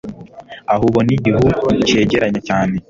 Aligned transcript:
aho 0.73 0.83
ubona 0.89 1.09
igihu 1.17 1.45
cyegeranya 1.87 2.39
cyane 2.47 2.75